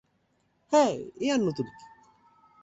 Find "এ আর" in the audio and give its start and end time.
1.21-1.39